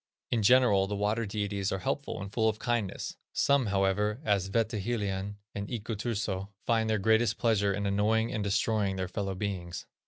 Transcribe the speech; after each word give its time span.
In 0.31 0.41
general 0.41 0.87
the 0.87 0.95
water 0.95 1.27
deities 1.27 1.71
are 1.71 1.77
helpful 1.77 2.19
and 2.19 2.33
full 2.33 2.49
of 2.49 2.57
kindness; 2.57 3.17
some, 3.33 3.67
however, 3.67 4.19
as 4.25 4.49
Wetehilien 4.49 5.35
and 5.53 5.67
Iku 5.69 5.93
Turso, 5.95 6.49
find 6.65 6.89
their 6.89 6.97
greatest 6.97 7.37
pleasure 7.37 7.71
in 7.71 7.85
annoying 7.85 8.33
and 8.33 8.43
destroying 8.43 8.95
their 8.95 9.07
fellow 9.07 9.35
beings. 9.35 9.85